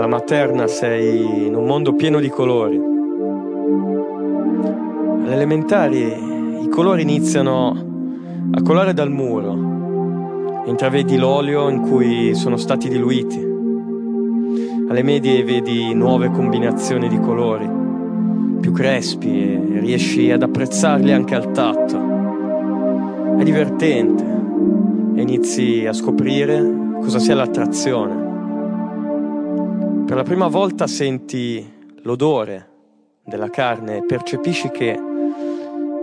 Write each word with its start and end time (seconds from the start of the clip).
alla 0.00 0.08
materna 0.08 0.66
sei 0.66 1.46
in 1.48 1.54
un 1.54 1.66
mondo 1.66 1.92
pieno 1.92 2.20
di 2.20 2.30
colori. 2.30 2.80
Alle 5.24 5.34
elementari 5.34 6.62
i 6.62 6.68
colori 6.70 7.02
iniziano 7.02 7.76
a 8.50 8.62
colare 8.62 8.94
dal 8.94 9.10
muro, 9.10 10.62
intravedi 10.64 11.18
l'olio 11.18 11.68
in 11.68 11.82
cui 11.82 12.34
sono 12.34 12.56
stati 12.56 12.88
diluiti. 12.88 13.46
Alle 14.88 15.02
medie 15.02 15.44
vedi 15.44 15.92
nuove 15.92 16.30
combinazioni 16.30 17.06
di 17.06 17.20
colori, 17.20 17.70
più 18.58 18.72
crespi 18.72 19.28
e 19.28 19.80
riesci 19.80 20.30
ad 20.30 20.42
apprezzarli 20.42 21.12
anche 21.12 21.34
al 21.34 21.50
tatto. 21.50 23.36
È 23.36 23.42
divertente 23.42 24.24
e 25.14 25.20
inizi 25.20 25.84
a 25.84 25.92
scoprire 25.92 26.96
cosa 27.02 27.18
sia 27.18 27.34
l'attrazione. 27.34 28.19
Per 30.10 30.18
la 30.18 30.24
prima 30.24 30.48
volta 30.48 30.88
senti 30.88 31.64
l'odore 32.02 32.68
della 33.24 33.48
carne 33.48 33.98
e 33.98 34.04
percepisci 34.04 34.68
che 34.70 35.00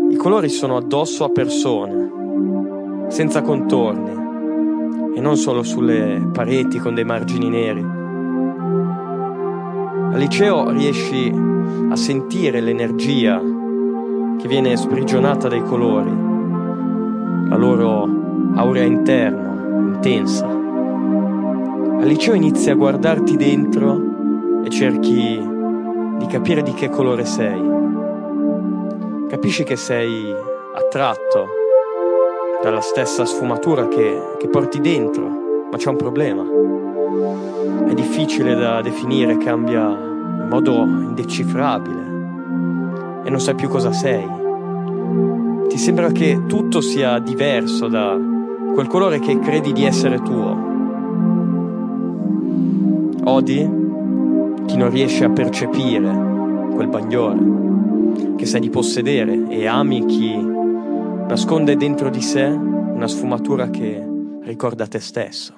i 0.10 0.16
colori 0.16 0.48
sono 0.48 0.78
addosso 0.78 1.26
a 1.26 1.30
persone, 1.30 3.10
senza 3.10 3.42
contorni, 3.42 5.14
e 5.14 5.20
non 5.20 5.36
solo 5.36 5.62
sulle 5.62 6.26
pareti 6.32 6.78
con 6.80 6.96
dei 6.96 7.04
margini 7.04 7.50
neri. 7.50 7.82
Al 10.14 10.18
liceo 10.18 10.70
riesci 10.70 11.30
a 11.90 11.96
sentire 11.98 12.62
l'energia 12.62 13.42
che 14.40 14.48
viene 14.48 14.78
sprigionata 14.78 15.50
dai 15.50 15.64
colori, 15.64 16.16
la 17.50 17.58
loro 17.58 18.08
aurea 18.56 18.84
interna, 18.84 19.82
intensa. 19.96 20.57
Al 22.00 22.06
liceo 22.06 22.36
inizi 22.36 22.70
a 22.70 22.76
guardarti 22.76 23.36
dentro 23.38 24.62
e 24.64 24.70
cerchi 24.70 25.42
di 26.18 26.26
capire 26.28 26.62
di 26.62 26.74
che 26.74 26.90
colore 26.90 27.26
sei. 27.26 27.60
Capisci 29.28 29.64
che 29.64 29.76
sei 29.76 30.32
attratto 30.76 31.48
dalla 32.62 32.82
stessa 32.82 33.26
sfumatura 33.26 33.88
che, 33.88 34.22
che 34.38 34.48
porti 34.48 34.80
dentro, 34.80 35.28
ma 35.72 35.78
c'è 35.78 35.90
un 35.90 35.96
problema. 35.96 36.44
È 37.88 37.94
difficile 37.96 38.54
da 38.54 38.82
definire, 38.82 39.38
cambia 39.38 39.88
in 39.88 40.48
modo 40.50 40.84
indecifrabile 40.84 42.06
e 43.24 43.30
non 43.30 43.40
sai 43.40 43.56
più 43.56 43.70
cosa 43.70 43.92
sei. 43.92 44.26
Ti 45.68 45.78
sembra 45.78 46.12
che 46.12 46.44
tutto 46.48 46.80
sia 46.80 47.18
diverso 47.18 47.88
da 47.88 48.16
quel 48.74 48.88
colore 48.88 49.18
che 49.18 49.40
credi 49.40 49.74
di 49.74 49.84
essere 49.84 50.22
tuo. 50.22 50.67
Odi 53.30 53.58
chi 54.68 54.78
non 54.78 54.90
riesce 54.90 55.26
a 55.26 55.30
percepire 55.30 56.70
quel 56.74 56.88
bagliore 56.88 58.36
che 58.38 58.46
sai 58.46 58.62
di 58.62 58.70
possedere 58.70 59.50
e 59.50 59.68
ami 59.68 60.06
chi 60.06 60.34
nasconde 60.34 61.76
dentro 61.76 62.10
di 62.10 62.22
sé 62.22 62.46
una 62.46 63.08
sfumatura 63.08 63.70
che 63.70 64.02
ricorda 64.44 64.88
te 64.88 65.02
stesso. 65.02 65.54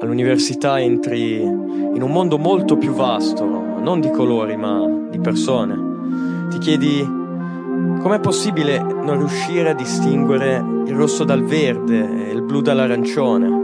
All'università 0.00 0.80
entri 0.80 1.42
in 1.42 2.00
un 2.00 2.10
mondo 2.10 2.38
molto 2.38 2.78
più 2.78 2.92
vasto, 2.92 3.44
non 3.44 4.00
di 4.00 4.10
colori 4.10 4.56
ma 4.56 4.86
di 5.10 5.18
persone. 5.18 6.48
Ti 6.48 6.58
chiedi 6.58 7.22
Com'è 8.00 8.20
possibile 8.20 8.78
non 8.80 9.18
riuscire 9.18 9.70
a 9.70 9.74
distinguere 9.74 10.62
il 10.86 10.94
rosso 10.94 11.24
dal 11.24 11.42
verde 11.42 12.26
e 12.26 12.32
il 12.32 12.42
blu 12.42 12.60
dall'arancione? 12.60 13.62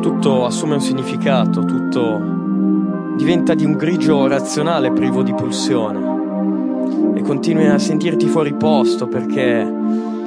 Tutto 0.00 0.44
assume 0.46 0.74
un 0.74 0.80
significato, 0.80 1.64
tutto 1.64 2.18
diventa 3.16 3.54
di 3.54 3.64
un 3.64 3.72
grigio 3.76 4.26
razionale 4.26 4.90
privo 4.92 5.22
di 5.22 5.34
pulsione. 5.34 7.14
E 7.14 7.22
continui 7.22 7.66
a 7.66 7.78
sentirti 7.78 8.26
fuori 8.26 8.54
posto 8.54 9.06
perché 9.06 9.60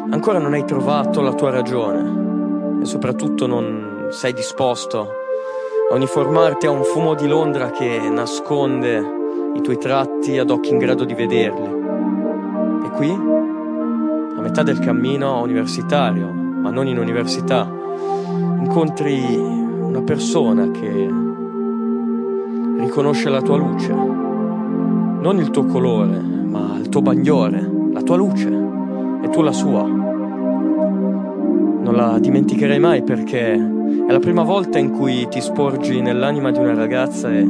ancora 0.10 0.38
non 0.38 0.54
hai 0.54 0.66
trovato 0.66 1.22
la 1.22 1.34
tua 1.34 1.50
ragione. 1.50 2.80
E 2.82 2.86
soprattutto 2.86 3.48
non 3.48 4.08
sei 4.10 4.34
disposto 4.34 5.10
a 5.92 5.96
uniformarti 5.96 6.68
a 6.68 6.72
un 6.72 6.84
fumo 6.84 7.16
di 7.16 7.28
Londra 7.28 7.72
che 7.72 8.10
nasconde 8.10 9.04
i 9.56 9.62
tuoi 9.62 9.78
tratti 9.78 10.38
ad 10.38 10.50
occhi 10.50 10.70
in 10.70 10.78
grado 10.78 11.06
di 11.06 11.14
vederli 11.14 11.81
qui, 12.92 13.10
a 13.10 14.42
metà 14.42 14.64
del 14.64 14.80
cammino 14.80 15.42
universitario, 15.42 16.32
ma 16.32 16.70
non 16.70 16.88
in 16.88 16.98
università, 16.98 17.70
incontri 18.60 19.36
una 19.36 20.02
persona 20.02 20.70
che 20.72 21.10
riconosce 22.78 23.30
la 23.30 23.42
tua 23.42 23.58
luce, 23.58 23.94
non 23.94 25.38
il 25.38 25.50
tuo 25.50 25.66
colore, 25.66 26.20
ma 26.20 26.78
il 26.78 26.90
tuo 26.90 27.02
bagliore, 27.02 27.70
la 27.94 28.02
tua 28.02 28.16
luce, 28.16 28.50
e 29.22 29.30
tu 29.30 29.42
la 29.42 29.52
sua. 29.52 29.84
Non 31.82 31.96
la 31.96 32.20
dimenticherai 32.20 32.80
mai 32.80 33.04
perché 33.04 33.54
è 33.54 34.12
la 34.12 34.20
prima 34.20 34.44
volta 34.44 34.80
in 34.80 34.92
cui 34.92 35.28
ti 35.28 35.42
sporgi 35.42 36.02
nell'anima 36.02 36.52
di 36.52 36.60
una 36.60 36.74
ragazza 36.74 37.32
e, 37.32 37.48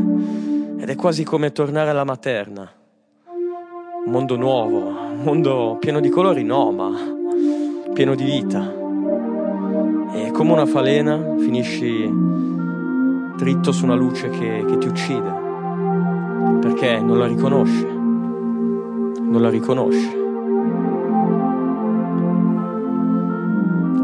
ed 0.78 0.90
è 0.90 0.96
quasi 0.96 1.24
come 1.24 1.52
tornare 1.52 1.90
alla 1.90 2.04
materna 2.04 2.70
un 4.04 4.12
mondo 4.12 4.36
nuovo, 4.36 4.88
un 4.88 5.22
mondo 5.22 5.78
pieno 5.80 6.00
di 6.00 6.10
colori, 6.10 6.44
no, 6.44 6.72
ma 6.72 6.90
pieno 7.94 8.16
di 8.16 8.24
vita. 8.24 8.74
E 10.14 10.32
come 10.32 10.52
una 10.52 10.66
falena 10.66 11.36
finisci 11.38 12.12
dritto 13.38 13.72
su 13.72 13.86
una 13.86 13.94
luce 13.94 14.30
che, 14.30 14.66
che 14.68 14.78
ti 14.80 14.88
uccide, 14.88 15.32
perché 16.62 17.00
non 17.00 17.20
la 17.20 17.28
riconosci, 17.28 17.86
non 17.86 19.38
la 19.40 19.50
riconosci. 19.50 20.20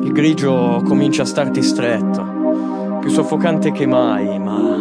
Il 0.04 0.12
grigio 0.12 0.84
comincia 0.86 1.24
a 1.24 1.26
starti 1.26 1.64
stretto, 1.64 3.00
più 3.00 3.10
soffocante 3.10 3.72
che 3.72 3.88
mai, 3.88 4.38
ma 4.38 4.78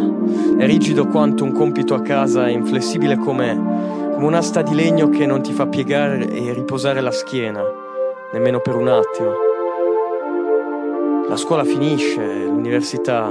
è 0.57 0.65
rigido 0.67 1.07
quanto 1.07 1.43
un 1.43 1.53
compito 1.53 1.95
a 1.95 2.01
casa, 2.01 2.47
inflessibile 2.47 3.17
come 3.17 3.96
come 4.17 4.29
un'asta 4.29 4.63
di 4.63 4.73
legno 4.73 5.09
che 5.09 5.27
non 5.27 5.43
ti 5.43 5.53
fa 5.53 5.67
piegare 5.67 6.27
e 6.27 6.51
riposare 6.51 7.01
la 7.01 7.11
schiena, 7.11 7.61
nemmeno 8.33 8.59
per 8.61 8.75
un 8.75 8.87
attimo. 8.87 9.29
La 11.29 11.35
scuola 11.35 11.63
finisce, 11.63 12.45
l'università 12.45 13.29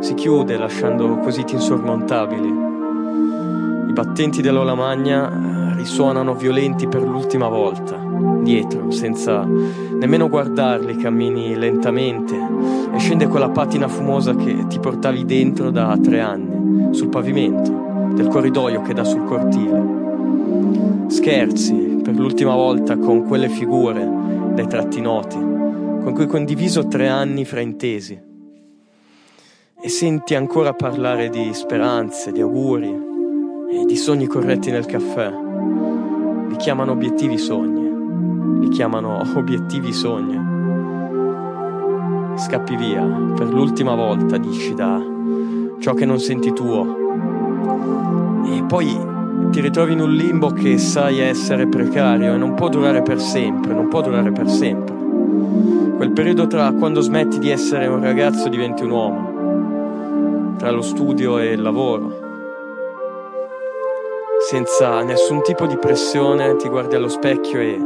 si 0.00 0.12
chiude 0.12 0.58
lasciando 0.58 1.16
quesiti 1.16 1.54
insormontabili. 1.54 2.48
I 3.88 3.92
battenti 3.94 4.42
dell'Ola 4.42 4.74
Magna 4.74 5.30
eh, 5.30 5.76
risuonano 5.76 6.34
violenti 6.34 6.86
per 6.86 7.00
l'ultima 7.00 7.48
volta, 7.48 7.96
dietro, 8.42 8.90
senza 8.90 9.46
nemmeno 9.46 10.28
guardarli, 10.28 10.94
cammini 10.96 11.56
lentamente 11.56 12.36
e 12.92 12.98
scende 12.98 13.28
quella 13.28 13.48
patina 13.48 13.88
fumosa 13.88 14.34
che 14.34 14.66
ti 14.68 14.78
portavi 14.78 15.24
dentro 15.24 15.70
da 15.70 15.96
tre 16.02 16.20
anni, 16.20 16.94
sul 16.94 17.08
pavimento 17.08 18.10
del 18.12 18.28
corridoio 18.28 18.82
che 18.82 18.92
dà 18.92 19.04
sul 19.04 19.24
cortile. 19.24 20.01
Scherzi 21.08 22.00
per 22.02 22.16
l'ultima 22.16 22.54
volta 22.54 22.96
con 22.96 23.24
quelle 23.24 23.48
figure 23.48 24.08
dai 24.54 24.66
tratti 24.66 25.00
noti, 25.00 25.36
con 25.36 26.12
cui 26.12 26.22
hai 26.22 26.28
condiviso 26.28 26.88
tre 26.88 27.08
anni 27.08 27.44
fraintesi. 27.44 28.20
E 29.80 29.88
senti 29.88 30.34
ancora 30.34 30.74
parlare 30.74 31.28
di 31.28 31.52
speranze, 31.54 32.32
di 32.32 32.40
auguri 32.40 32.90
e 33.70 33.84
di 33.84 33.96
sogni 33.96 34.26
corretti 34.26 34.70
nel 34.70 34.86
caffè. 34.86 35.32
Li 36.48 36.56
chiamano 36.56 36.92
obiettivi 36.92 37.38
sogni, 37.38 38.60
li 38.60 38.68
chiamano 38.68 39.22
obiettivi 39.36 39.92
sogni. 39.92 40.50
Scappi 42.36 42.76
via 42.76 43.04
per 43.36 43.48
l'ultima 43.48 43.94
volta, 43.94 44.38
dici, 44.38 44.74
da 44.74 45.00
ciò 45.80 45.94
che 45.94 46.04
non 46.04 46.18
senti 46.18 46.52
tuo. 46.52 47.00
E 48.46 48.62
poi 48.64 49.11
ti 49.50 49.60
ritrovi 49.60 49.92
in 49.92 50.00
un 50.00 50.12
limbo 50.12 50.50
che 50.50 50.78
sai 50.78 51.18
essere 51.20 51.66
precario 51.66 52.34
e 52.34 52.36
non 52.36 52.54
può 52.54 52.68
durare 52.68 53.02
per 53.02 53.20
sempre, 53.20 53.74
non 53.74 53.88
può 53.88 54.00
durare 54.00 54.32
per 54.32 54.48
sempre. 54.48 54.94
Quel 55.96 56.12
periodo 56.12 56.46
tra 56.46 56.72
quando 56.72 57.00
smetti 57.00 57.38
di 57.38 57.50
essere 57.50 57.86
un 57.86 58.00
ragazzo 58.00 58.46
e 58.46 58.50
diventi 58.50 58.82
un 58.82 58.90
uomo, 58.90 60.54
tra 60.58 60.70
lo 60.70 60.82
studio 60.82 61.38
e 61.38 61.52
il 61.52 61.62
lavoro. 61.62 62.20
Senza 64.48 65.02
nessun 65.02 65.42
tipo 65.42 65.66
di 65.66 65.76
pressione 65.76 66.56
ti 66.56 66.68
guardi 66.68 66.94
allo 66.96 67.08
specchio 67.08 67.60
e 67.60 67.80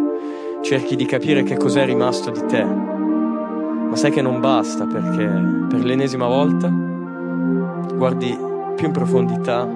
cerchi 0.63 0.97
di 0.97 1.05
capire 1.05 1.43
che 1.43 1.57
cos'è 1.57 1.85
rimasto 1.85 2.31
di 2.31 2.45
te. 2.47 2.65
Ma 2.65 3.95
sai 3.95 4.11
che 4.11 4.23
non 4.23 4.41
basta 4.41 4.87
perché 4.87 5.27
per 5.69 5.85
l'ennesima 5.85 6.27
volta 6.27 6.69
guardi 7.95 8.37
più 8.75 8.87
in 8.87 8.93
profondità 8.93 9.67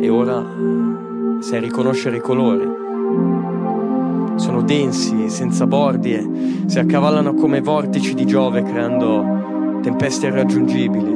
e 0.00 0.08
ora 0.08 0.42
sai 1.40 1.60
riconoscere 1.60 2.16
i 2.16 2.20
colori. 2.20 2.66
Sono 4.36 4.62
densi, 4.62 5.28
senza 5.28 5.66
bordi 5.66 6.14
e 6.14 6.28
si 6.64 6.78
accavallano 6.78 7.34
come 7.34 7.60
vortici 7.60 8.14
di 8.14 8.24
Giove 8.24 8.62
creando 8.62 9.78
tempeste 9.82 10.28
irraggiungibili, 10.28 11.12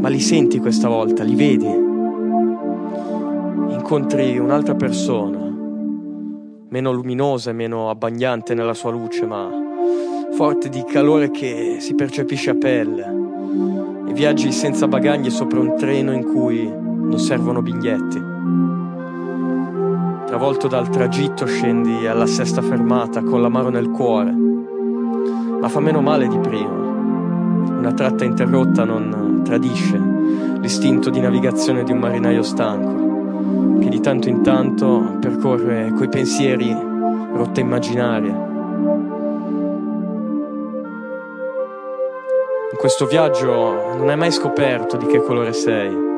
ma 0.00 0.08
li 0.08 0.20
senti 0.20 0.58
questa 0.58 0.88
volta, 0.88 1.22
li 1.22 1.36
vedi. 1.36 1.82
Incontri 3.72 4.36
un'altra 4.38 4.74
persona, 4.74 5.38
meno 6.68 6.92
luminosa 6.92 7.50
e 7.50 7.54
meno 7.54 7.90
abbagliante 7.90 8.54
nella 8.54 8.74
sua 8.74 8.90
luce, 8.90 9.24
ma 9.26 9.48
forte 10.32 10.68
di 10.68 10.82
calore 10.84 11.30
che 11.30 11.76
si 11.78 11.94
percepisce 11.94 12.50
a 12.50 12.54
pelle. 12.56 13.22
E 14.08 14.12
viaggi 14.12 14.50
senza 14.50 14.88
bagagli 14.88 15.30
sopra 15.30 15.60
un 15.60 15.76
treno 15.76 16.12
in 16.12 16.24
cui 16.24 16.92
non 17.06 17.18
servono 17.18 17.62
biglietti. 17.62 18.22
Travolto 20.26 20.66
dal 20.66 20.88
tragitto 20.88 21.46
scendi 21.46 22.06
alla 22.06 22.26
sesta 22.26 22.60
fermata 22.60 23.22
con 23.22 23.40
l'amaro 23.40 23.68
nel 23.68 23.90
cuore, 23.90 24.32
ma 24.32 25.68
fa 25.68 25.80
meno 25.80 26.00
male 26.00 26.26
di 26.26 26.38
prima. 26.38 26.72
Una 27.78 27.92
tratta 27.92 28.24
interrotta 28.24 28.84
non 28.84 29.42
tradisce 29.44 29.96
l'istinto 30.60 31.10
di 31.10 31.20
navigazione 31.20 31.84
di 31.84 31.92
un 31.92 31.98
marinaio 31.98 32.42
stanco, 32.42 33.78
che 33.78 33.88
di 33.88 34.00
tanto 34.00 34.28
in 34.28 34.42
tanto 34.42 35.18
percorre 35.20 35.92
coi 35.94 36.08
pensieri 36.08 36.74
rotte 37.34 37.60
immaginarie. 37.60 38.52
In 42.72 42.78
questo 42.78 43.06
viaggio 43.06 43.96
non 43.96 44.08
hai 44.08 44.16
mai 44.16 44.32
scoperto 44.32 44.96
di 44.96 45.06
che 45.06 45.20
colore 45.22 45.52
sei 45.52 46.13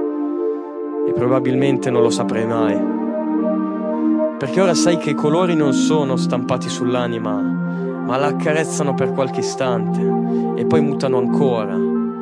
e 1.06 1.12
probabilmente 1.12 1.90
non 1.90 2.02
lo 2.02 2.10
saprai 2.10 2.46
mai 2.46 2.96
perché 4.38 4.60
ora 4.60 4.74
sai 4.74 4.98
che 4.98 5.10
i 5.10 5.14
colori 5.14 5.54
non 5.54 5.72
sono 5.72 6.16
stampati 6.16 6.68
sull'anima, 6.68 7.40
ma 8.06 8.16
la 8.18 8.26
accarezzano 8.26 8.92
per 8.92 9.12
qualche 9.12 9.40
istante 9.40 10.00
e 10.56 10.66
poi 10.66 10.82
mutano 10.82 11.16
ancora, 11.16 11.74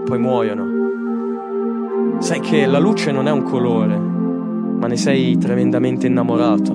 poi 0.05 0.19
muoiono. 0.19 2.21
Sai 2.21 2.39
che 2.39 2.67
la 2.67 2.79
luce 2.79 3.11
non 3.11 3.27
è 3.27 3.33
un 3.33 3.43
colore, 3.43 3.99
ma 3.99 4.87
ne 4.87 4.97
sei 4.97 5.37
tremendamente 5.39 6.07
innamorato. 6.07 6.73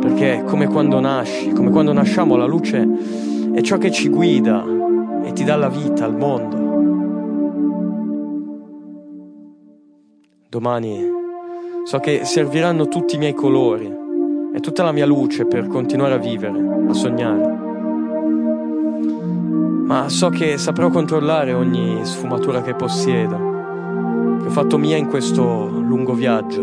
Perché 0.00 0.42
come 0.44 0.66
quando 0.66 1.00
nasci, 1.00 1.52
come 1.52 1.70
quando 1.70 1.94
nasciamo, 1.94 2.36
la 2.36 2.44
luce 2.44 2.86
è 3.54 3.62
ciò 3.62 3.78
che 3.78 3.90
ci 3.90 4.10
guida 4.10 4.62
e 5.24 5.32
ti 5.32 5.42
dà 5.42 5.56
la 5.56 5.70
vita 5.70 6.04
al 6.04 6.16
mondo. 6.16 6.63
Domani 10.54 11.04
So 11.82 11.98
che 11.98 12.24
serviranno 12.24 12.86
tutti 12.86 13.16
i 13.16 13.18
miei 13.18 13.34
colori 13.34 13.92
e 14.54 14.60
tutta 14.60 14.84
la 14.84 14.92
mia 14.92 15.04
luce 15.04 15.46
per 15.46 15.66
continuare 15.66 16.14
a 16.14 16.18
vivere, 16.18 16.84
a 16.88 16.92
sognare. 16.92 17.58
Ma 19.84 20.08
so 20.08 20.28
che 20.28 20.56
saprò 20.56 20.90
controllare 20.90 21.52
ogni 21.52 22.04
sfumatura 22.04 22.62
che 22.62 22.74
possiedo, 22.74 23.36
che 24.42 24.46
ho 24.46 24.50
fatto 24.50 24.78
mia 24.78 24.96
in 24.96 25.08
questo 25.08 25.42
lungo 25.42 26.12
viaggio. 26.12 26.62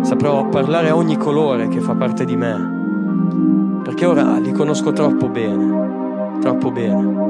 Saprò 0.00 0.48
parlare 0.48 0.88
a 0.88 0.96
ogni 0.96 1.18
colore 1.18 1.68
che 1.68 1.80
fa 1.80 1.94
parte 1.94 2.24
di 2.24 2.34
me, 2.34 3.80
perché 3.84 4.06
ora 4.06 4.38
li 4.38 4.52
conosco 4.52 4.90
troppo 4.94 5.28
bene, 5.28 6.38
troppo 6.40 6.70
bene. 6.70 7.26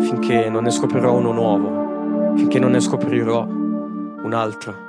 Finché 0.00 0.48
non 0.48 0.62
ne 0.62 0.70
scoprirò 0.70 1.12
uno 1.12 1.32
nuovo 1.32 1.78
finché 2.38 2.60
non 2.60 2.70
ne 2.70 2.80
scoprirò 2.80 3.44
un 3.44 4.32
altro. 4.32 4.86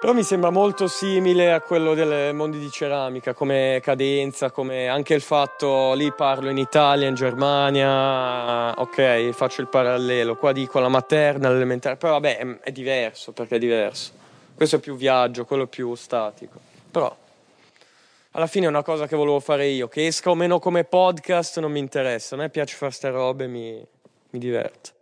Però 0.00 0.12
mi 0.12 0.22
sembra 0.22 0.50
molto 0.50 0.86
simile 0.86 1.52
a 1.52 1.60
quello 1.60 1.94
dei 1.94 2.32
mondi 2.32 2.58
di 2.58 2.70
ceramica, 2.70 3.34
come 3.34 3.80
cadenza, 3.82 4.50
come 4.50 4.88
anche 4.88 5.14
il 5.14 5.20
fatto, 5.20 5.94
lì 5.94 6.12
parlo 6.12 6.48
in 6.48 6.58
Italia, 6.58 7.08
in 7.08 7.14
Germania, 7.14 8.72
ok, 8.80 9.30
faccio 9.30 9.62
il 9.62 9.68
parallelo, 9.68 10.36
qua 10.36 10.52
dico 10.52 10.78
la 10.78 10.88
materna, 10.88 11.50
l'elementare, 11.50 11.96
però 11.96 12.12
vabbè 12.12 12.60
è 12.60 12.72
diverso 12.72 13.32
perché 13.32 13.56
è 13.56 13.58
diverso. 13.58 14.24
Questo 14.56 14.76
è 14.76 14.78
più 14.78 14.96
viaggio, 14.96 15.44
quello 15.44 15.66
più 15.66 15.94
statico. 15.94 16.58
Però 16.90 17.14
alla 18.30 18.46
fine 18.46 18.64
è 18.64 18.68
una 18.68 18.82
cosa 18.82 19.06
che 19.06 19.14
volevo 19.14 19.38
fare 19.38 19.66
io, 19.66 19.86
che 19.86 20.06
esca 20.06 20.30
o 20.30 20.34
meno 20.34 20.58
come 20.58 20.84
podcast 20.84 21.60
non 21.60 21.70
mi 21.70 21.78
interessa, 21.78 22.34
a 22.34 22.38
me 22.38 22.48
piace 22.48 22.74
fare 22.74 22.90
queste 22.90 23.10
robe, 23.10 23.46
mi, 23.46 23.86
mi 24.30 24.38
diverto. 24.38 24.95